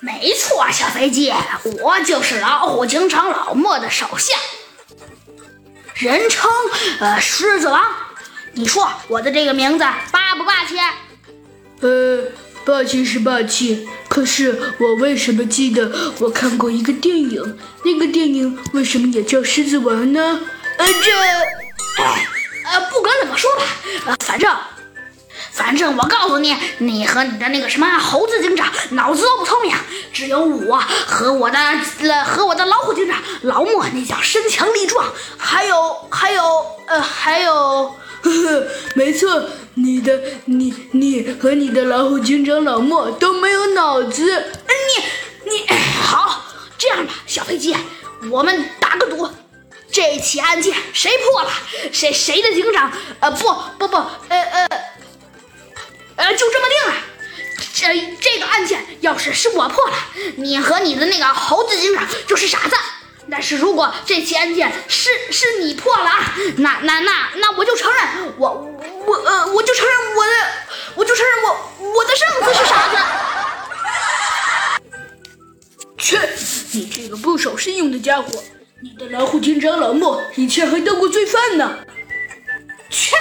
[0.00, 1.32] 没错，小飞机，
[1.82, 4.36] 我就是老虎警长老莫的手下，
[5.94, 6.48] 人称
[7.00, 7.84] 呃狮子王。
[8.52, 10.76] 你说我的这个名字霸不霸气？
[11.80, 12.24] 呃，
[12.64, 17.58] 霸气是霸气，可是我为什么记得我看过一个电影？
[17.84, 20.40] 那个电影为什么也叫狮子王呢？
[20.76, 21.12] 呃，这，
[22.64, 23.62] 呃，不管怎么说吧，
[24.06, 24.48] 呃，反正。
[25.58, 29.76] 反正我告诉你，你和你的那个什么猴子警长脑子都不聪明，
[30.12, 35.04] 只有我和我的呃和我的老虎警长老莫那叫身强力壮，
[35.36, 36.42] 还有还有
[36.86, 37.52] 呃还有，
[38.22, 44.52] 呵呵， 没错，你的你你和你的老虎警长老莫都没有脑子。
[45.44, 45.66] 你你
[46.00, 46.44] 好，
[46.78, 47.76] 这样吧，小飞机，
[48.30, 49.28] 我们打个赌，
[49.90, 51.50] 这起案件谁破了，
[51.92, 53.96] 谁谁的警长呃不不不
[54.28, 54.42] 呃
[57.94, 59.94] 这这个案件要是是我破了，
[60.36, 62.76] 你和你的那个猴子警长就是傻子。
[63.30, 68.50] 但是如果这起案件是是你破了啊，那那那那我就承认我
[69.06, 70.32] 我呃我就承认我的
[70.96, 72.96] 我就承认我我的上司是傻子。
[75.98, 76.18] 切，
[76.72, 78.28] 你这个不守信用的家伙！
[78.82, 81.78] 你的老虎警长老莫以前还当过罪犯呢。
[82.90, 83.16] 切，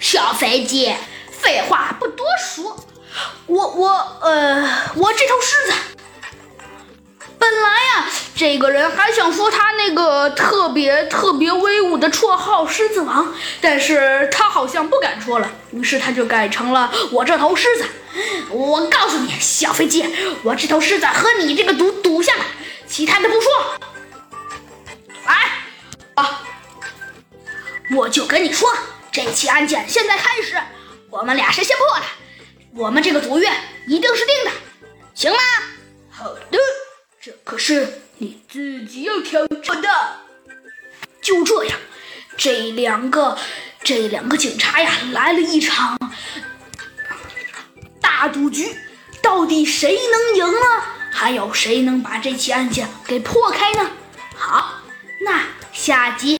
[0.00, 0.94] 小飞机。
[1.40, 2.87] 废话不多说，
[3.46, 3.88] 我我
[4.20, 4.62] 呃，
[4.94, 5.72] 我这头狮子，
[7.38, 17.86] 本来呀，这个人还想说他那个特别特别威武的绰号“狮子王”，但是他好像不敢说了，于是他就改成了我这头狮子。
[18.50, 20.04] 我告诉你，小飞机，
[20.42, 22.44] 我这头狮子和你这个赌赌下来，
[22.86, 23.50] 其他的不说，
[25.26, 25.34] 来，
[26.14, 26.40] 啊，
[27.96, 28.68] 我就跟你说，
[29.12, 30.56] 这起案件现在开始。
[31.10, 32.04] 我们俩谁先破了，
[32.74, 33.48] 我们这个赌约
[33.86, 34.50] 一定是定的，
[35.14, 35.38] 行吗？
[36.10, 36.58] 好的，
[37.20, 39.88] 这可是你自己要挑战的。
[41.20, 41.78] 就这样，
[42.36, 43.36] 这两个
[43.82, 45.98] 这两个警察呀，来了一场
[48.00, 48.76] 大赌局，
[49.20, 50.66] 到底谁能赢呢？
[51.10, 53.90] 还有谁能把这起案件给破开呢？
[54.36, 54.80] 好，
[55.22, 55.42] 那
[55.72, 56.36] 下集。